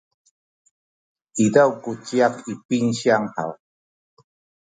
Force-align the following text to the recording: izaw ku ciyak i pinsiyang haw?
izaw 1.45 1.71
ku 1.81 1.91
ciyak 2.05 2.35
i 2.53 2.55
pinsiyang 2.65 3.27
haw? 3.35 3.51